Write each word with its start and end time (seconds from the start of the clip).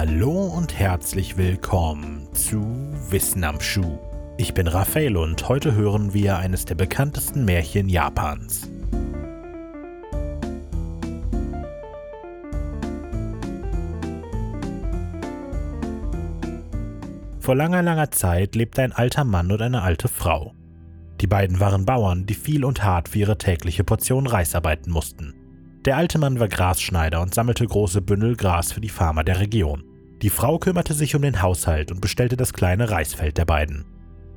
Hallo 0.00 0.30
und 0.30 0.78
herzlich 0.78 1.36
willkommen 1.36 2.28
zu 2.32 2.62
Wissen 3.10 3.42
am 3.42 3.60
Schuh. 3.60 3.98
Ich 4.36 4.54
bin 4.54 4.68
Raphael 4.68 5.16
und 5.16 5.48
heute 5.48 5.74
hören 5.74 6.14
wir 6.14 6.38
eines 6.38 6.64
der 6.64 6.76
bekanntesten 6.76 7.44
Märchen 7.44 7.88
Japans. 7.88 8.70
Vor 17.40 17.56
langer, 17.56 17.82
langer 17.82 18.12
Zeit 18.12 18.54
lebte 18.54 18.82
ein 18.82 18.92
alter 18.92 19.24
Mann 19.24 19.50
und 19.50 19.60
eine 19.60 19.82
alte 19.82 20.06
Frau. 20.06 20.54
Die 21.20 21.26
beiden 21.26 21.58
waren 21.58 21.84
Bauern, 21.84 22.24
die 22.24 22.34
viel 22.34 22.64
und 22.64 22.84
hart 22.84 23.08
für 23.08 23.18
ihre 23.18 23.38
tägliche 23.38 23.82
Portion 23.82 24.28
Reis 24.28 24.54
arbeiten 24.54 24.92
mussten. 24.92 25.34
Der 25.84 25.96
alte 25.96 26.18
Mann 26.18 26.38
war 26.38 26.46
Grasschneider 26.46 27.20
und 27.20 27.34
sammelte 27.34 27.66
große 27.66 28.00
Bündel 28.00 28.36
Gras 28.36 28.70
für 28.70 28.80
die 28.80 28.90
Farmer 28.90 29.24
der 29.24 29.40
Region. 29.40 29.87
Die 30.22 30.30
Frau 30.30 30.58
kümmerte 30.58 30.94
sich 30.94 31.14
um 31.14 31.22
den 31.22 31.42
Haushalt 31.42 31.92
und 31.92 32.00
bestellte 32.00 32.36
das 32.36 32.52
kleine 32.52 32.90
Reisfeld 32.90 33.38
der 33.38 33.44
beiden. 33.44 33.84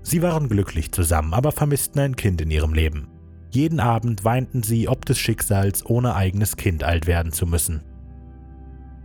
Sie 0.04 0.22
waren 0.22 0.48
glücklich 0.48 0.92
zusammen, 0.92 1.34
aber 1.34 1.52
vermissten 1.52 2.00
ein 2.00 2.16
Kind 2.16 2.42
in 2.42 2.52
ihrem 2.52 2.74
Leben. 2.74 3.08
Jeden 3.50 3.80
Abend 3.80 4.24
weinten 4.24 4.64
sie 4.64 4.88
ob 4.88 5.06
des 5.06 5.20
Schicksals, 5.20 5.86
ohne 5.86 6.16
eigenes 6.16 6.56
Kind 6.56 6.84
alt 6.84 7.08
werden 7.08 7.32
zu 7.32 7.46
müssen. 7.46 7.84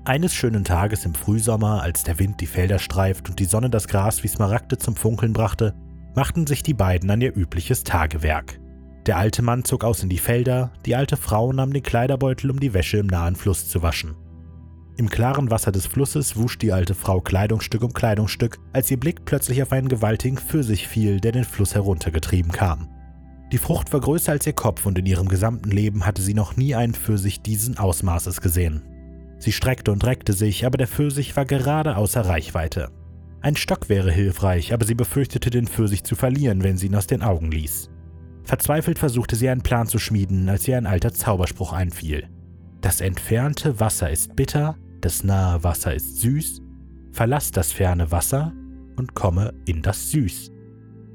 Eines 0.05 0.35
schönen 0.35 0.65
Tages 0.65 1.05
im 1.05 1.15
Frühsommer, 1.15 1.83
als 1.83 2.05
der 2.05 2.19
Wind 2.19 2.41
die 2.41 2.47
Felder 2.47 2.79
streift 2.79 3.29
und 3.29 3.41
die 3.41 3.45
Sonne 3.45 3.71
das 3.71 3.89
Gras 3.89 4.23
wie 4.23 4.29
Smaragde 4.29 4.79
zum 4.79 4.95
Funkeln 4.95 5.33
brachte, 5.33 5.75
machten 6.15 6.47
sich 6.47 6.63
die 6.63 6.75
beiden 6.75 7.11
an 7.11 7.21
ihr 7.21 7.37
übliches 7.37 7.83
Tagewerk. 7.83 8.61
Der 9.07 9.17
alte 9.17 9.43
Mann 9.43 9.65
zog 9.65 9.83
aus 9.83 10.03
in 10.03 10.09
die 10.09 10.19
Felder, 10.19 10.73
die 10.85 10.95
alte 10.95 11.17
Frau 11.17 11.53
nahm 11.53 11.73
den 11.73 11.83
Kleiderbeutel, 11.83 12.51
um 12.51 12.61
die 12.61 12.73
Wäsche 12.73 12.99
im 12.99 13.07
nahen 13.07 13.35
Fluss 13.35 13.69
zu 13.69 13.83
waschen. 13.83 14.15
Im 14.99 15.11
klaren 15.11 15.51
Wasser 15.51 15.73
des 15.73 15.87
Flusses 15.87 16.37
wusch 16.37 16.57
die 16.57 16.73
alte 16.73 16.95
Frau 16.95 17.21
Kleidungsstück 17.21 17.83
um 17.83 17.93
Kleidungsstück, 17.93 18.59
als 18.73 18.91
ihr 18.91 18.99
Blick 18.99 19.27
plötzlich 19.27 19.63
auf 19.63 19.73
einen 19.73 19.89
gewaltigen 19.89 20.39
Pfirsich 20.39 20.89
fiel, 20.89 21.21
der 21.21 21.33
den 21.33 21.45
Fluss 21.45 21.75
heruntergetrieben 21.75 22.51
kam. 22.51 22.89
Die 23.53 23.59
Frucht 23.59 23.93
war 23.93 24.01
größer 24.01 24.33
als 24.33 24.47
ihr 24.47 24.55
Kopf 24.55 24.87
und 24.87 24.99
in 24.99 25.05
ihrem 25.05 25.29
gesamten 25.29 25.71
Leben 25.71 26.07
hatte 26.07 26.23
sie 26.23 26.33
noch 26.33 26.57
nie 26.57 26.75
einen 26.75 26.95
Pfirsich 26.95 27.43
diesen 27.43 27.77
Ausmaßes 27.77 28.41
gesehen. 28.41 28.83
Sie 29.39 29.53
streckte 29.53 29.93
und 29.93 30.03
reckte 30.05 30.33
sich, 30.33 30.65
aber 30.65 30.79
der 30.79 30.89
Pfirsich 30.89 31.37
war 31.37 31.45
gerade 31.45 31.97
außer 31.97 32.23
Reichweite. 32.23 32.91
Ein 33.43 33.55
Stock 33.55 33.91
wäre 33.91 34.11
hilfreich, 34.11 34.73
aber 34.73 34.87
sie 34.87 34.95
befürchtete 34.95 35.51
den 35.51 35.69
Pfirsich 35.69 36.05
zu 36.05 36.17
verlieren, 36.17 36.65
wenn 36.65 36.79
sie 36.79 36.87
ihn 36.87 36.97
aus 36.97 37.07
den 37.07 37.23
Augen 37.23 37.51
ließ. 37.51 37.91
Verzweifelt 38.45 38.99
versuchte 38.99 39.37
sie 39.37 39.51
einen 39.51 39.63
Plan 39.63 39.87
zu 39.87 39.99
schmieden, 39.99 40.49
als 40.49 40.67
ihr 40.67 40.79
ein 40.79 40.87
alter 40.87 41.13
Zauberspruch 41.13 41.75
einfiel. 41.75 42.29
Das 42.81 43.01
entfernte 43.01 43.79
Wasser 43.79 44.11
ist 44.11 44.35
bitter, 44.37 44.77
das 45.07 45.23
nahe 45.23 45.63
Wasser 45.63 45.95
ist 45.95 46.21
süß, 46.21 46.63
verlass 47.13 47.53
das 47.53 47.71
ferne 47.71 48.11
Wasser 48.11 48.53
und 48.97 49.15
komme 49.15 49.55
in 49.65 49.81
das 49.81 50.11
Süß. 50.11 50.51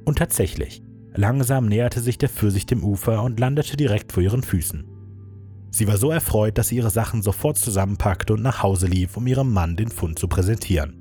Und 0.06 0.17
tatsächlich, 0.17 0.81
langsam 1.14 1.66
näherte 1.66 2.00
sich 2.00 2.17
der 2.17 2.30
Pfirsich 2.30 2.66
dem 2.66 2.86
Ufer 2.86 3.22
und 3.22 3.38
landete 3.38 3.75
direkt 3.75 4.14
vor 4.14 4.23
ihren 4.23 4.44
Füßen. 4.44 4.86
Sie 5.72 5.89
war 5.89 5.98
so 5.98 6.09
erfreut, 6.09 6.58
dass 6.58 6.70
sie 6.70 6.78
ihre 6.78 6.89
Sachen 6.89 7.22
sofort 7.22 7.58
zusammenpackte 7.58 8.33
und 8.33 8.42
nach 8.42 8.64
Hause 8.64 8.88
lief, 8.88 9.17
um 9.17 9.28
ihrem 9.28 9.52
Mann 9.52 9.75
den 9.75 9.89
Fund 9.89 10.17
zu 10.17 10.30
präsentieren. 10.30 10.98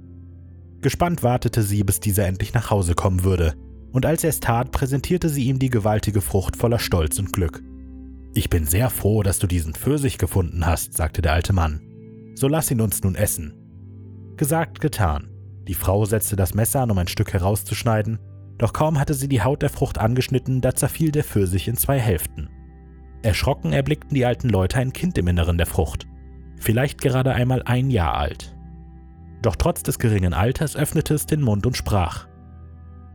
Gespannt 0.80 1.22
wartete 1.22 1.62
sie, 1.62 1.84
bis 1.84 2.00
dieser 2.00 2.26
endlich 2.26 2.54
nach 2.54 2.70
Hause 2.70 2.94
kommen 2.94 3.22
würde, 3.22 3.54
und 3.92 4.04
als 4.04 4.24
er 4.24 4.30
es 4.30 4.40
tat, 4.40 4.72
präsentierte 4.72 5.28
sie 5.28 5.44
ihm 5.44 5.60
die 5.60 5.70
gewaltige 5.70 6.20
Frucht 6.22 6.56
voller 6.56 6.80
Stolz 6.80 7.20
und 7.20 7.32
Glück. 7.32 7.62
Ich 8.34 8.50
bin 8.50 8.66
sehr 8.66 8.90
froh, 8.90 9.22
dass 9.22 9.38
du 9.38 9.46
diesen 9.46 9.74
Pfirsich 9.74 10.18
gefunden 10.18 10.66
hast, 10.66 10.96
sagte 10.96 11.22
der 11.22 11.34
alte 11.34 11.52
Mann. 11.52 11.80
So 12.40 12.48
lass 12.48 12.70
ihn 12.70 12.80
uns 12.80 13.02
nun 13.02 13.16
essen. 13.16 13.52
Gesagt, 14.38 14.80
getan. 14.80 15.28
Die 15.68 15.74
Frau 15.74 16.06
setzte 16.06 16.36
das 16.36 16.54
Messer 16.54 16.80
an, 16.80 16.90
um 16.90 16.96
ein 16.96 17.06
Stück 17.06 17.34
herauszuschneiden, 17.34 18.18
doch 18.56 18.72
kaum 18.72 18.98
hatte 18.98 19.12
sie 19.12 19.28
die 19.28 19.42
Haut 19.42 19.60
der 19.60 19.68
Frucht 19.68 19.98
angeschnitten, 19.98 20.62
da 20.62 20.74
zerfiel 20.74 21.12
der 21.12 21.22
Pfirsich 21.22 21.68
in 21.68 21.76
zwei 21.76 21.98
Hälften. 21.98 22.48
Erschrocken 23.20 23.74
erblickten 23.74 24.14
die 24.14 24.24
alten 24.24 24.48
Leute 24.48 24.78
ein 24.78 24.94
Kind 24.94 25.18
im 25.18 25.28
Inneren 25.28 25.58
der 25.58 25.66
Frucht, 25.66 26.06
vielleicht 26.56 27.02
gerade 27.02 27.34
einmal 27.34 27.62
ein 27.64 27.90
Jahr 27.90 28.14
alt. 28.14 28.56
Doch 29.42 29.56
trotz 29.56 29.82
des 29.82 29.98
geringen 29.98 30.32
Alters 30.32 30.76
öffnete 30.76 31.12
es 31.12 31.26
den 31.26 31.42
Mund 31.42 31.66
und 31.66 31.76
sprach 31.76 32.26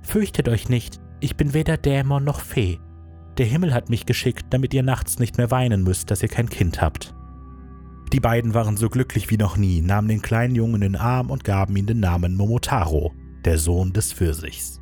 Fürchtet 0.04 0.48
euch 0.50 0.70
nicht, 0.70 1.02
ich 1.20 1.36
bin 1.36 1.56
weder 1.56 1.78
Dämon 1.78 2.24
noch 2.24 2.42
Fee. 2.42 2.78
Der 3.40 3.48
Himmel 3.48 3.74
hat 3.74 3.90
mich 3.90 4.06
geschickt, 4.06 4.46
damit 4.52 4.72
ihr 4.76 4.84
nachts 4.84 5.18
nicht 5.18 5.40
mehr 5.40 5.50
weinen 5.50 5.82
müsst, 5.82 6.12
dass 6.12 6.22
ihr 6.22 6.30
kein 6.30 6.48
Kind 6.48 6.80
habt. 6.80 7.16
Die 8.16 8.22
beiden 8.22 8.54
waren 8.54 8.78
so 8.78 8.88
glücklich 8.88 9.30
wie 9.30 9.36
noch 9.36 9.58
nie, 9.58 9.82
nahmen 9.82 10.08
den 10.08 10.22
kleinen 10.22 10.56
Jungen 10.56 10.76
in 10.76 10.94
den 10.94 10.96
Arm 10.96 11.30
und 11.30 11.44
gaben 11.44 11.76
ihm 11.76 11.86
den 11.86 12.00
Namen 12.00 12.38
Momotaro, 12.38 13.12
der 13.44 13.58
Sohn 13.58 13.92
des 13.92 14.14
Pfirsichs. 14.14 14.80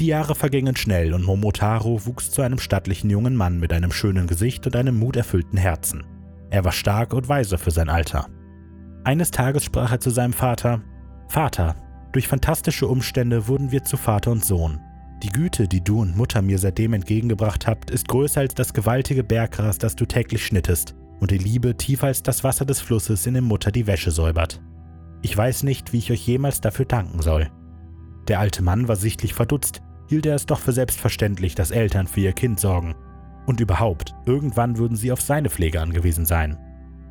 Die 0.00 0.06
Jahre 0.06 0.34
vergingen 0.34 0.74
schnell 0.74 1.12
und 1.12 1.22
Momotaro 1.22 2.06
wuchs 2.06 2.30
zu 2.30 2.40
einem 2.40 2.60
stattlichen 2.60 3.10
jungen 3.10 3.36
Mann 3.36 3.60
mit 3.60 3.74
einem 3.74 3.92
schönen 3.92 4.26
Gesicht 4.26 4.64
und 4.64 4.74
einem 4.74 4.98
muterfüllten 4.98 5.58
Herzen. 5.58 6.02
Er 6.48 6.64
war 6.64 6.72
stark 6.72 7.12
und 7.12 7.28
weise 7.28 7.58
für 7.58 7.72
sein 7.72 7.90
Alter. 7.90 8.26
Eines 9.04 9.30
Tages 9.30 9.64
sprach 9.64 9.92
er 9.92 10.00
zu 10.00 10.08
seinem 10.08 10.32
Vater: 10.32 10.80
Vater, 11.28 11.76
durch 12.12 12.26
fantastische 12.26 12.88
Umstände 12.88 13.48
wurden 13.48 13.70
wir 13.70 13.84
zu 13.84 13.98
Vater 13.98 14.30
und 14.30 14.42
Sohn. 14.42 14.80
Die 15.22 15.28
Güte, 15.28 15.68
die 15.68 15.84
du 15.84 16.00
und 16.00 16.16
Mutter 16.16 16.40
mir 16.40 16.58
seitdem 16.58 16.94
entgegengebracht 16.94 17.66
habt, 17.66 17.90
ist 17.90 18.08
größer 18.08 18.40
als 18.40 18.54
das 18.54 18.72
gewaltige 18.72 19.24
Berggras, 19.24 19.76
das 19.76 19.94
du 19.94 20.06
täglich 20.06 20.46
schnittest, 20.46 20.94
und 21.20 21.30
die 21.30 21.38
Liebe 21.38 21.76
tiefer 21.76 22.08
als 22.08 22.22
das 22.22 22.44
Wasser 22.44 22.64
des 22.64 22.80
Flusses, 22.80 23.26
in 23.26 23.34
dem 23.34 23.44
Mutter 23.44 23.70
die 23.70 23.86
Wäsche 23.86 24.10
säubert. 24.10 24.60
Ich 25.22 25.36
weiß 25.36 25.64
nicht, 25.64 25.92
wie 25.92 25.98
ich 25.98 26.12
euch 26.12 26.26
jemals 26.26 26.60
dafür 26.60 26.84
danken 26.84 27.22
soll. 27.22 27.50
Der 28.28 28.40
alte 28.40 28.62
Mann 28.62 28.88
war 28.88 28.96
sichtlich 28.96 29.34
verdutzt, 29.34 29.82
hielt 30.08 30.26
er 30.26 30.34
es 30.34 30.46
doch 30.46 30.60
für 30.60 30.72
selbstverständlich, 30.72 31.54
dass 31.54 31.70
Eltern 31.70 32.06
für 32.06 32.20
ihr 32.20 32.32
Kind 32.32 32.60
sorgen. 32.60 32.94
Und 33.46 33.60
überhaupt, 33.60 34.14
irgendwann 34.26 34.76
würden 34.78 34.96
sie 34.96 35.10
auf 35.10 35.20
seine 35.20 35.50
Pflege 35.50 35.80
angewiesen 35.80 36.26
sein. 36.26 36.58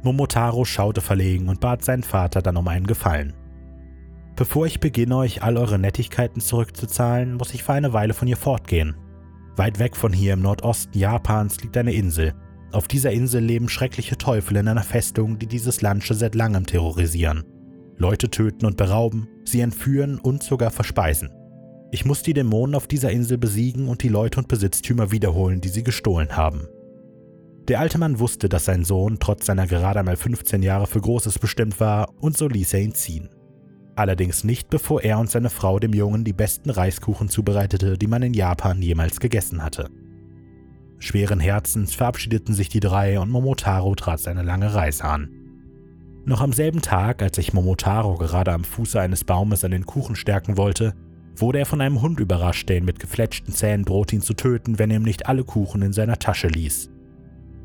Momotaro 0.03 0.63
schaute 0.63 1.01
verlegen 1.01 1.49
und 1.49 1.59
bat 1.59 1.83
seinen 1.83 2.03
Vater 2.03 2.41
dann 2.41 2.57
um 2.57 2.67
einen 2.67 2.87
Gefallen. 2.87 3.33
Bevor 4.35 4.67
ich 4.67 4.79
beginne, 4.79 5.17
euch 5.17 5.41
all 5.41 5.57
eure 5.57 5.79
Nettigkeiten 5.79 6.39
zurückzuzahlen, 6.39 7.33
muss 7.33 7.55
ich 7.55 7.63
für 7.63 7.73
eine 7.73 7.93
Weile 7.93 8.13
von 8.13 8.27
hier 8.27 8.37
fortgehen. 8.37 8.95
Weit 9.55 9.79
weg 9.79 9.95
von 9.95 10.13
hier 10.13 10.33
im 10.33 10.41
Nordosten 10.41 10.97
Japans 10.97 11.59
liegt 11.63 11.75
eine 11.75 11.93
Insel. 11.93 12.35
Auf 12.71 12.87
dieser 12.87 13.11
Insel 13.11 13.43
leben 13.43 13.69
schreckliche 13.69 14.17
Teufel 14.17 14.57
in 14.57 14.67
einer 14.67 14.83
Festung, 14.83 15.39
die 15.39 15.47
dieses 15.47 15.81
Land 15.81 16.03
schon 16.03 16.17
seit 16.17 16.35
langem 16.35 16.65
terrorisieren. 16.65 17.43
Leute 17.97 18.29
töten 18.29 18.65
und 18.65 18.77
berauben, 18.77 19.27
sie 19.45 19.61
entführen 19.61 20.19
und 20.19 20.43
sogar 20.43 20.69
verspeisen. 20.69 21.31
Ich 21.91 22.05
muss 22.05 22.21
die 22.21 22.33
Dämonen 22.33 22.75
auf 22.75 22.87
dieser 22.87 23.11
Insel 23.11 23.37
besiegen 23.37 23.87
und 23.87 24.03
die 24.03 24.09
Leute 24.09 24.39
und 24.39 24.49
Besitztümer 24.49 25.11
wiederholen, 25.11 25.61
die 25.61 25.69
sie 25.69 25.83
gestohlen 25.83 26.35
haben. 26.35 26.67
Der 27.69 27.79
alte 27.79 27.97
Mann 27.97 28.19
wusste, 28.19 28.49
dass 28.49 28.65
sein 28.65 28.83
Sohn 28.83 29.17
trotz 29.19 29.45
seiner 29.45 29.67
gerade 29.67 29.99
einmal 29.99 30.17
15 30.17 30.61
Jahre 30.61 30.87
für 30.87 31.01
Großes 31.01 31.39
bestimmt 31.39 31.79
war, 31.79 32.09
und 32.21 32.37
so 32.37 32.47
ließ 32.47 32.73
er 32.73 32.81
ihn 32.81 32.93
ziehen 32.93 33.29
allerdings 33.97 34.43
nicht 34.43 34.69
bevor 34.69 35.01
er 35.01 35.19
und 35.19 35.29
seine 35.29 35.49
Frau 35.49 35.79
dem 35.79 35.93
Jungen 35.93 36.23
die 36.23 36.33
besten 36.33 36.69
Reiskuchen 36.69 37.29
zubereitete, 37.29 37.97
die 37.97 38.07
man 38.07 38.23
in 38.23 38.33
Japan 38.33 38.81
jemals 38.81 39.19
gegessen 39.19 39.63
hatte. 39.63 39.89
Schweren 40.99 41.39
Herzens 41.39 41.93
verabschiedeten 41.93 42.53
sich 42.53 42.69
die 42.69 42.79
drei 42.79 43.19
und 43.19 43.29
Momotaro 43.29 43.93
trat 43.95 44.19
seine 44.19 44.43
lange 44.43 44.73
Reise 44.73 45.03
an. 45.03 45.29
Noch 46.25 46.41
am 46.41 46.51
selben 46.51 46.81
Tag, 46.81 47.21
als 47.21 47.37
sich 47.37 47.53
Momotaro 47.53 48.15
gerade 48.15 48.51
am 48.51 48.63
Fuße 48.63 48.99
eines 48.99 49.23
Baumes 49.23 49.63
an 49.63 49.71
den 49.71 49.85
Kuchen 49.85 50.15
stärken 50.15 50.57
wollte, 50.57 50.93
wurde 51.35 51.59
er 51.59 51.65
von 51.65 51.81
einem 51.81 52.01
Hund 52.01 52.19
überrascht, 52.19 52.67
der 52.67 52.77
ihn 52.77 52.85
mit 52.85 52.99
gefletschten 52.99 53.53
Zähnen 53.53 53.85
drohte, 53.85 54.15
ihn 54.15 54.21
zu 54.21 54.33
töten, 54.33 54.79
wenn 54.79 54.91
er 54.91 54.97
ihm 54.97 55.03
nicht 55.03 55.27
alle 55.27 55.43
Kuchen 55.43 55.81
in 55.81 55.93
seiner 55.93 56.19
Tasche 56.19 56.47
ließ. 56.47 56.89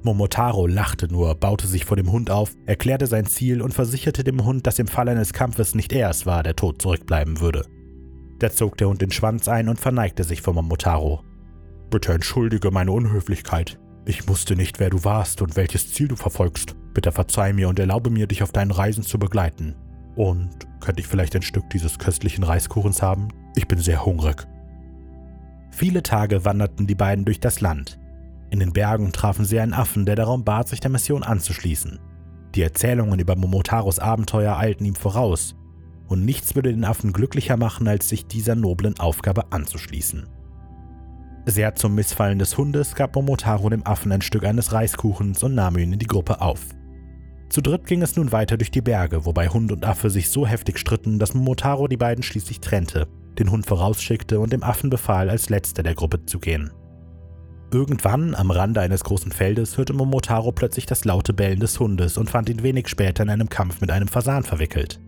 Momotaro 0.05 0.67
lachte 0.67 1.09
nur, 1.09 1.35
baute 1.35 1.67
sich 1.67 1.85
vor 1.85 1.97
dem 1.97 2.11
Hund 2.11 2.31
auf, 2.31 2.55
erklärte 2.67 3.07
sein 3.07 3.27
Ziel 3.27 3.63
und 3.63 3.73
versicherte 3.73 4.25
dem 4.25 4.45
Hund, 4.45 4.67
dass 4.67 4.79
im 4.79 4.89
Fall 4.89 5.09
eines 5.09 5.33
Kampfes 5.33 5.75
nicht 5.75 5.93
er 5.93 6.11
es 6.11 6.27
war, 6.27 6.43
der 6.43 6.57
tot 6.57 6.83
zurückbleiben 6.83 7.41
würde. 7.41 7.65
Da 8.41 8.51
zog 8.51 8.77
der 8.77 8.89
Hund 8.89 9.01
den 9.01 9.13
Schwanz 9.13 9.47
ein 9.49 9.69
und 9.69 9.79
verneigte 9.79 10.25
sich 10.25 10.43
vor 10.43 10.55
Momotaro. 10.55 11.23
Bitte 11.93 12.15
entschuldige 12.15 12.71
meine 12.71 12.91
Unhöflichkeit. 12.91 13.79
Ich 14.07 14.27
wusste 14.27 14.57
nicht, 14.57 14.81
wer 14.81 14.89
du 14.89 15.05
warst 15.05 15.43
und 15.43 15.57
welches 15.57 15.93
Ziel 15.93 16.09
du 16.09 16.17
verfolgst. 16.17 16.75
Bitte 16.95 17.13
verzeih 17.13 17.53
mir 17.53 17.69
und 17.69 17.79
erlaube 17.79 18.09
mir, 18.09 18.27
dich 18.27 18.43
auf 18.43 18.51
deinen 18.51 18.71
Reisen 18.71 19.03
zu 19.03 19.19
begleiten. 19.19 19.75
Und 20.17 20.49
könnte 20.81 21.03
ich 21.03 21.07
vielleicht 21.07 21.37
ein 21.37 21.43
Stück 21.43 21.69
dieses 21.69 21.99
köstlichen 21.99 22.45
Reiskuchens 22.45 23.03
haben? 23.03 23.29
Ich 23.57 23.69
bin 23.69 23.79
sehr 23.79 24.07
hungrig. 24.07 24.49
Viele 25.71 26.03
Tage 26.03 26.47
wanderten 26.47 26.87
die 26.87 26.95
beiden 26.95 27.27
durch 27.27 27.41
das 27.41 27.61
Land. 27.61 28.01
In 28.49 28.61
den 28.61 28.73
Bergen 28.73 29.13
trafen 29.13 29.45
sie 29.45 29.61
einen 29.61 29.75
Affen, 29.75 30.07
der 30.07 30.17
darum 30.17 30.45
bat, 30.45 30.69
sich 30.69 30.81
der 30.81 30.91
Mission 30.91 31.23
anzuschließen. 31.23 32.01
Die 32.55 32.63
Erzählungen 32.63 33.21
über 33.21 33.37
Momotaros 33.37 33.99
Abenteuer 33.99 34.57
eilten 34.57 34.87
ihm 34.87 34.95
voraus, 34.95 35.57
und 36.09 36.25
nichts 36.25 36.55
würde 36.55 36.73
den 36.73 36.87
Affen 36.87 37.13
glücklicher 37.13 37.59
machen, 37.59 37.87
als 37.87 38.09
sich 38.09 38.27
dieser 38.27 38.55
noblen 38.55 38.99
Aufgabe 38.99 39.53
anzuschließen. 39.53 40.27
Sehr 41.45 41.75
zum 41.75 41.97
Missfallen 41.97 42.39
des 42.39 42.57
Hundes 42.57 42.95
gab 42.95 43.17
Momotaro 43.17 43.69
dem 43.69 43.85
Affen 43.85 44.13
ein 44.13 44.23
Stück 44.23 44.45
eines 44.45 44.73
Reiskuchens 44.73 45.43
und 45.43 45.55
nahm 45.55 45.77
ihn 45.77 45.93
in 45.93 45.99
die 45.99 46.07
Gruppe 46.07 46.41
auf. 46.41 46.61
Zu 47.49 47.61
dritt 47.61 47.87
ging 47.87 48.01
es 48.01 48.17
nun 48.17 48.33
weiter 48.33 48.57
durch 48.57 48.71
die 48.71 48.81
Berge, 48.81 49.27
wobei 49.27 49.49
Hund 49.49 49.73
und 49.73 49.85
Affe 49.85 50.09
sich 50.09 50.31
so 50.31 50.47
heftig 50.47 50.79
stritten, 50.79 51.19
dass 51.19 51.35
Momotaro 51.35 51.89
die 51.89 51.97
beiden 51.97 52.23
schließlich 52.23 52.61
trennte, 52.61 53.09
den 53.39 53.51
Hund 53.51 53.67
vorausschickte 53.67 54.39
und 54.41 54.53
dem 54.53 54.63
Affen 54.63 54.89
befahl, 54.89 55.29
als 55.29 55.51
letzter 55.51 55.83
der 55.83 55.95
Gruppe 55.95 56.25
zu 56.25 56.39
gehen. 56.39 56.71
Irgendwann, 57.73 58.35
am 58.35 58.51
Rande 58.51 58.81
eines 58.81 59.03
großen 59.03 59.33
Feldes, 59.33 59.77
hörte 59.77 59.95
Momotaro 59.95 60.53
plötzlich 60.53 60.87
das 60.87 61.05
laute 61.05 61.33
Bellen 61.33 61.61
des 61.61 61.81
Hundes 61.81 62.19
und 62.19 62.31
fand 62.31 62.49
ihn 62.49 62.63
wenig 62.63 62.89
später 62.89 63.23
in 63.23 63.31
einem 63.31 63.49
Kampf 63.49 63.81
mit 63.81 63.91
einem 63.91 64.09
Fasan 64.09 64.45
verwickelt. 64.45 65.01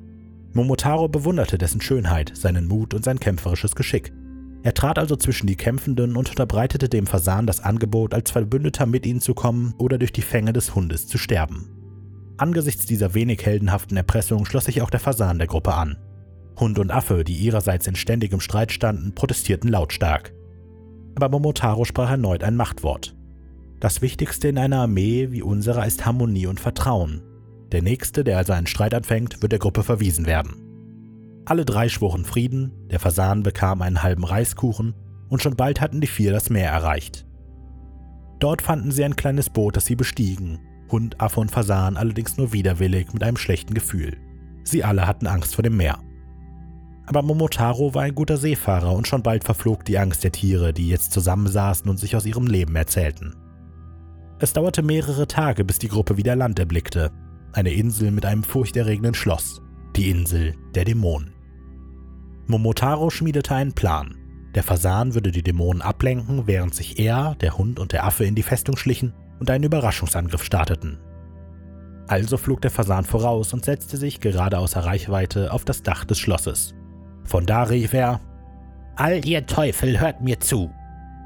Momotaro 0.52 1.08
bewunderte 1.08 1.58
dessen 1.58 1.80
Schönheit, 1.80 2.32
seinen 2.34 2.66
Mut 2.66 2.94
und 2.94 3.04
sein 3.04 3.20
kämpferisches 3.20 3.74
Geschick. 3.74 4.12
Er 4.64 4.72
trat 4.72 4.98
also 4.98 5.14
zwischen 5.16 5.46
die 5.46 5.56
Kämpfenden 5.56 6.16
und 6.16 6.30
unterbreitete 6.30 6.88
dem 6.88 7.06
Fasan 7.06 7.46
das 7.46 7.60
Angebot, 7.60 8.14
als 8.14 8.30
Verbündeter 8.30 8.86
mit 8.86 9.04
ihnen 9.04 9.20
zu 9.20 9.34
kommen 9.34 9.74
oder 9.76 9.98
durch 9.98 10.12
die 10.12 10.22
Fänge 10.22 10.54
des 10.54 10.74
Hundes 10.74 11.06
zu 11.06 11.18
sterben. 11.18 11.68
Angesichts 12.38 12.86
dieser 12.86 13.12
wenig 13.12 13.44
heldenhaften 13.44 13.98
Erpressung 13.98 14.46
schloss 14.46 14.64
sich 14.64 14.80
auch 14.80 14.88
der 14.88 15.00
Fasan 15.00 15.36
der 15.36 15.48
Gruppe 15.48 15.74
an. 15.74 15.98
Hund 16.58 16.78
und 16.78 16.90
Affe, 16.90 17.24
die 17.24 17.36
ihrerseits 17.36 17.86
in 17.86 17.94
ständigem 17.94 18.40
Streit 18.40 18.72
standen, 18.72 19.14
protestierten 19.14 19.68
lautstark. 19.70 20.32
Aber 21.14 21.28
Momotaro 21.28 21.84
sprach 21.84 22.10
erneut 22.10 22.42
ein 22.42 22.56
Machtwort. 22.56 23.14
Das 23.80 24.00
Wichtigste 24.00 24.48
in 24.48 24.56
einer 24.56 24.78
Armee 24.78 25.28
wie 25.30 25.42
unserer 25.42 25.86
ist 25.86 26.06
Harmonie 26.06 26.46
und 26.46 26.58
Vertrauen. 26.58 27.22
Der 27.70 27.82
Nächste, 27.82 28.24
der 28.24 28.38
also 28.38 28.54
einen 28.54 28.66
Streit 28.66 28.94
anfängt, 28.94 29.42
wird 29.42 29.52
der 29.52 29.58
Gruppe 29.58 29.82
verwiesen 29.82 30.24
werden. 30.24 30.63
Alle 31.46 31.64
drei 31.64 31.88
schworen 31.88 32.24
Frieden, 32.24 32.72
der 32.90 33.00
Fasan 33.00 33.42
bekam 33.42 33.82
einen 33.82 34.02
halben 34.02 34.24
Reiskuchen 34.24 34.94
und 35.28 35.42
schon 35.42 35.56
bald 35.56 35.80
hatten 35.80 36.00
die 36.00 36.06
vier 36.06 36.32
das 36.32 36.48
Meer 36.48 36.70
erreicht. 36.70 37.26
Dort 38.40 38.62
fanden 38.62 38.92
sie 38.92 39.04
ein 39.04 39.16
kleines 39.16 39.50
Boot, 39.50 39.76
das 39.76 39.84
sie 39.86 39.96
bestiegen, 39.96 40.58
Hund, 40.90 41.20
Affe 41.20 41.40
und 41.40 41.50
Fasan 41.50 41.96
allerdings 41.96 42.36
nur 42.36 42.52
widerwillig 42.52 43.12
mit 43.12 43.22
einem 43.22 43.36
schlechten 43.36 43.74
Gefühl. 43.74 44.16
Sie 44.64 44.84
alle 44.84 45.06
hatten 45.06 45.26
Angst 45.26 45.54
vor 45.54 45.62
dem 45.62 45.76
Meer. 45.76 45.98
Aber 47.06 47.20
Momotaro 47.22 47.94
war 47.94 48.02
ein 48.02 48.14
guter 48.14 48.38
Seefahrer 48.38 48.92
und 48.92 49.06
schon 49.06 49.22
bald 49.22 49.44
verflog 49.44 49.84
die 49.84 49.98
Angst 49.98 50.24
der 50.24 50.32
Tiere, 50.32 50.72
die 50.72 50.88
jetzt 50.88 51.12
zusammensaßen 51.12 51.88
und 51.90 51.98
sich 51.98 52.16
aus 52.16 52.24
ihrem 52.24 52.46
Leben 52.46 52.74
erzählten. 52.76 53.34
Es 54.38 54.54
dauerte 54.54 54.82
mehrere 54.82 55.26
Tage, 55.28 55.64
bis 55.64 55.78
die 55.78 55.88
Gruppe 55.88 56.16
wieder 56.16 56.36
Land 56.36 56.58
erblickte, 56.58 57.12
eine 57.52 57.72
Insel 57.72 58.10
mit 58.10 58.24
einem 58.24 58.42
furchterregenden 58.42 59.14
Schloss, 59.14 59.60
die 59.96 60.10
Insel 60.10 60.54
der 60.74 60.84
Dämonen. 60.84 61.33
Momotaro 62.46 63.10
schmiedete 63.10 63.54
einen 63.54 63.72
Plan. 63.72 64.16
Der 64.54 64.62
Fasan 64.62 65.14
würde 65.14 65.32
die 65.32 65.42
Dämonen 65.42 65.82
ablenken, 65.82 66.46
während 66.46 66.74
sich 66.74 66.98
er, 66.98 67.34
der 67.40 67.58
Hund 67.58 67.80
und 67.80 67.92
der 67.92 68.04
Affe 68.04 68.24
in 68.24 68.34
die 68.34 68.42
Festung 68.42 68.76
schlichen 68.76 69.14
und 69.40 69.50
einen 69.50 69.64
Überraschungsangriff 69.64 70.44
starteten. 70.44 70.98
Also 72.06 72.36
flog 72.36 72.60
der 72.60 72.70
Fasan 72.70 73.04
voraus 73.04 73.52
und 73.54 73.64
setzte 73.64 73.96
sich 73.96 74.20
gerade 74.20 74.58
außer 74.58 74.80
Reichweite 74.80 75.52
auf 75.52 75.64
das 75.64 75.82
Dach 75.82 76.04
des 76.04 76.18
Schlosses. 76.18 76.74
Von 77.24 77.46
da 77.46 77.62
rief 77.64 77.94
er: 77.94 78.20
All 78.96 79.24
ihr 79.26 79.46
Teufel, 79.46 79.98
hört 79.98 80.20
mir 80.20 80.38
zu! 80.38 80.70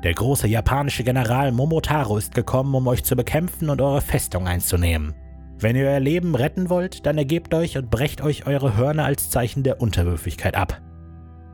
Der 0.05 0.14
große 0.14 0.47
japanische 0.47 1.03
General 1.03 1.50
Momotaro 1.50 2.17
ist 2.17 2.32
gekommen, 2.35 2.73
um 2.76 2.87
euch 2.87 3.03
zu 3.03 3.17
bekämpfen 3.17 3.69
und 3.69 3.81
eure 3.81 4.00
Festung 4.00 4.47
einzunehmen. 4.47 5.14
Wenn 5.59 5.75
ihr 5.75 5.87
euer 5.87 5.99
Leben 5.99 6.37
retten 6.37 6.71
wollt, 6.71 7.05
dann 7.05 7.19
ergebt 7.19 7.53
euch 7.53 7.76
und 7.76 7.91
brecht 7.91 8.21
euch 8.21 8.47
eure 8.47 8.76
Hörner 8.76 9.05
als 9.05 9.31
Zeichen 9.31 9.64
der 9.64 9.81
Unterwürfigkeit 9.81 10.55
ab. 10.55 10.81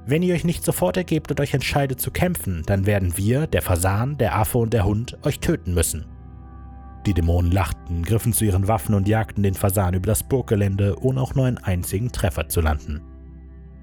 Wenn 0.06 0.22
ihr 0.22 0.34
euch 0.34 0.44
nicht 0.44 0.64
sofort 0.64 0.98
ergebt 0.98 1.30
und 1.30 1.40
euch 1.40 1.54
entscheidet 1.54 1.98
zu 1.98 2.10
kämpfen, 2.10 2.62
dann 2.66 2.84
werden 2.84 3.16
wir, 3.16 3.46
der 3.46 3.62
Fasan, 3.62 4.18
der 4.18 4.36
Affe 4.36 4.58
und 4.58 4.74
der 4.74 4.84
Hund, 4.84 5.16
euch 5.22 5.40
töten 5.40 5.72
müssen. 5.72 6.04
Die 7.06 7.14
Dämonen 7.14 7.50
lachten, 7.50 8.02
griffen 8.02 8.34
zu 8.34 8.44
ihren 8.44 8.68
Waffen 8.68 8.94
und 8.94 9.08
jagten 9.08 9.42
den 9.42 9.54
Fasan 9.54 9.94
über 9.94 10.06
das 10.06 10.22
Burggelände, 10.22 10.96
ohne 11.00 11.20
auch 11.20 11.34
nur 11.34 11.46
einen 11.46 11.58
einzigen 11.58 12.12
Treffer 12.12 12.48
zu 12.48 12.60
landen. 12.60 13.00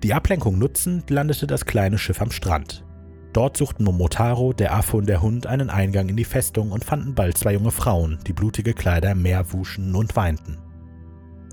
Die 0.03 0.13
Ablenkung 0.13 0.59
nutzend 0.59 1.09
landete 1.09 1.47
das 1.47 1.65
kleine 1.65 1.97
Schiff 1.97 2.21
am 2.21 2.31
Strand. 2.31 2.83
Dort 3.33 3.57
suchten 3.57 3.83
Momotaro, 3.83 4.53
der 4.53 4.75
Affe 4.75 4.97
und 4.97 5.07
der 5.07 5.21
Hund 5.21 5.47
einen 5.47 5.69
Eingang 5.69 6.09
in 6.09 6.17
die 6.17 6.25
Festung 6.25 6.71
und 6.71 6.83
fanden 6.85 7.15
bald 7.15 7.37
zwei 7.37 7.53
junge 7.53 7.71
Frauen, 7.71 8.19
die 8.27 8.33
blutige 8.33 8.73
Kleider 8.73 9.11
im 9.11 9.21
Meer 9.21 9.53
wuschen 9.53 9.95
und 9.95 10.15
weinten. 10.15 10.57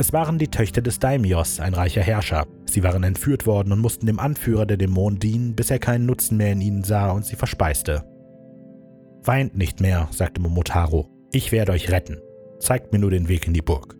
Es 0.00 0.12
waren 0.12 0.38
die 0.38 0.46
Töchter 0.46 0.80
des 0.80 1.00
Daimios, 1.00 1.58
ein 1.58 1.74
reicher 1.74 2.02
Herrscher. 2.02 2.46
Sie 2.66 2.84
waren 2.84 3.02
entführt 3.02 3.46
worden 3.46 3.72
und 3.72 3.80
mussten 3.80 4.06
dem 4.06 4.20
Anführer 4.20 4.64
der 4.64 4.76
Dämonen 4.76 5.18
dienen, 5.18 5.56
bis 5.56 5.72
er 5.72 5.80
keinen 5.80 6.06
Nutzen 6.06 6.36
mehr 6.36 6.52
in 6.52 6.60
ihnen 6.60 6.84
sah 6.84 7.10
und 7.10 7.24
sie 7.24 7.34
verspeiste. 7.34 8.04
Weint 9.24 9.56
nicht 9.56 9.80
mehr, 9.80 10.08
sagte 10.12 10.40
Momotaro. 10.40 11.08
Ich 11.32 11.50
werde 11.50 11.72
euch 11.72 11.90
retten. 11.90 12.18
Zeigt 12.60 12.92
mir 12.92 13.00
nur 13.00 13.10
den 13.10 13.28
Weg 13.28 13.48
in 13.48 13.54
die 13.54 13.60
Burg. 13.60 13.96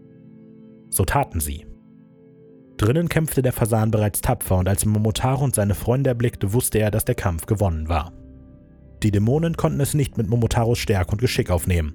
So 0.88 1.04
taten 1.04 1.40
sie. 1.40 1.66
Drinnen 2.76 3.08
kämpfte 3.08 3.42
der 3.42 3.52
Fasan 3.52 3.90
bereits 3.90 4.20
tapfer 4.20 4.56
und 4.56 4.68
als 4.68 4.86
Momotaro 4.86 5.42
und 5.42 5.56
seine 5.56 5.74
Freunde 5.74 6.10
erblickte, 6.10 6.52
wusste 6.52 6.78
er, 6.78 6.92
dass 6.92 7.04
der 7.06 7.16
Kampf 7.16 7.46
gewonnen 7.46 7.88
war. 7.88 8.12
Die 9.02 9.10
Dämonen 9.10 9.56
konnten 9.56 9.80
es 9.80 9.94
nicht 9.94 10.16
mit 10.16 10.28
Momotaros 10.28 10.78
Stärke 10.78 11.10
und 11.10 11.20
Geschick 11.20 11.50
aufnehmen. 11.50 11.94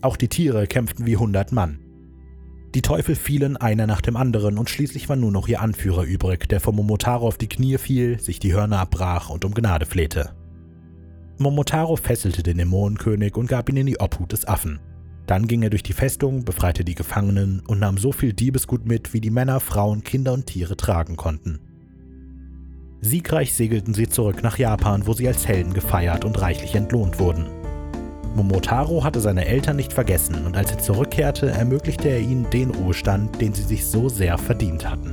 Auch 0.00 0.16
die 0.16 0.28
Tiere 0.28 0.66
kämpften 0.66 1.04
wie 1.04 1.18
hundert 1.18 1.52
Mann. 1.52 1.83
Die 2.74 2.82
Teufel 2.82 3.14
fielen 3.14 3.56
einer 3.56 3.86
nach 3.86 4.00
dem 4.00 4.16
anderen 4.16 4.58
und 4.58 4.68
schließlich 4.68 5.08
war 5.08 5.14
nur 5.14 5.30
noch 5.30 5.46
ihr 5.46 5.62
Anführer 5.62 6.02
übrig, 6.02 6.48
der 6.48 6.58
vor 6.58 6.72
Momotaro 6.72 7.28
auf 7.28 7.38
die 7.38 7.48
Knie 7.48 7.78
fiel, 7.78 8.18
sich 8.18 8.40
die 8.40 8.52
Hörner 8.52 8.80
abbrach 8.80 9.30
und 9.30 9.44
um 9.44 9.54
Gnade 9.54 9.86
flehte. 9.86 10.34
Momotaro 11.38 11.94
fesselte 11.94 12.42
den 12.42 12.58
Dämonenkönig 12.58 13.36
und 13.36 13.46
gab 13.46 13.68
ihn 13.68 13.76
in 13.76 13.86
die 13.86 14.00
Obhut 14.00 14.32
des 14.32 14.46
Affen. 14.46 14.80
Dann 15.26 15.46
ging 15.46 15.62
er 15.62 15.70
durch 15.70 15.84
die 15.84 15.92
Festung, 15.92 16.44
befreite 16.44 16.84
die 16.84 16.96
Gefangenen 16.96 17.62
und 17.66 17.78
nahm 17.78 17.96
so 17.96 18.10
viel 18.10 18.32
Diebesgut 18.32 18.86
mit, 18.86 19.14
wie 19.14 19.20
die 19.20 19.30
Männer, 19.30 19.60
Frauen, 19.60 20.02
Kinder 20.02 20.32
und 20.32 20.46
Tiere 20.46 20.76
tragen 20.76 21.16
konnten. 21.16 21.60
Siegreich 23.00 23.54
segelten 23.54 23.94
sie 23.94 24.08
zurück 24.08 24.42
nach 24.42 24.58
Japan, 24.58 25.06
wo 25.06 25.12
sie 25.12 25.28
als 25.28 25.46
Helden 25.46 25.74
gefeiert 25.74 26.24
und 26.24 26.40
reichlich 26.40 26.74
entlohnt 26.74 27.20
wurden. 27.20 27.46
Momotaro 28.34 29.04
hatte 29.04 29.20
seine 29.20 29.46
Eltern 29.46 29.76
nicht 29.76 29.92
vergessen 29.92 30.44
und 30.44 30.56
als 30.56 30.72
er 30.72 30.78
zurückkehrte, 30.78 31.50
ermöglichte 31.50 32.08
er 32.08 32.18
ihnen 32.18 32.50
den 32.50 32.70
Ruhestand, 32.70 33.40
den 33.40 33.54
sie 33.54 33.62
sich 33.62 33.86
so 33.86 34.08
sehr 34.08 34.38
verdient 34.38 34.90
hatten. 34.90 35.12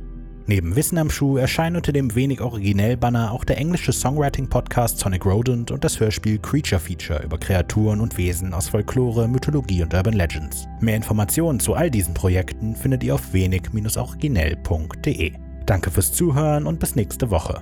Neben 0.50 0.75
Wissen 0.75 0.98
am 0.98 1.12
Schuh 1.12 1.38
erscheinen 1.38 1.75
unter 1.75 1.91
dem 1.91 2.15
wenig 2.15 2.41
originell 2.41 2.98
Banner 2.98 3.31
auch 3.31 3.43
der 3.43 3.59
englische 3.59 3.93
Songwriting 3.93 4.50
Podcast 4.50 4.98
Sonic 4.98 5.24
Rodent 5.24 5.69
und 5.69 5.83
das 5.83 6.00
Hörspiel 6.00 6.39
Creature 6.39 6.81
Feature 6.81 7.21
über 7.24 7.38
Kreaturen 7.38 8.01
und 8.01 8.17
Wesen 8.17 8.55
aus 8.55 8.69
Folklore, 8.69 9.27
Mythologie 9.27 9.83
und 9.83 9.93
Urban 9.93 10.15
Legends. 10.15 10.65
Mehr 10.81 10.95
Informationen 10.95 11.59
zu 11.59 11.75
all 11.75 11.91
diesen 11.91 12.15
Projekten 12.15 12.75
findet 12.75 13.03
ihr 13.03 13.13
auf 13.13 13.31
wenig-originell.de. 13.31 15.33
Danke 15.67 15.91
fürs 15.91 16.13
Zuhören 16.13 16.65
und 16.65 16.79
bis 16.79 16.95
nächste 16.95 17.29
Woche. 17.29 17.62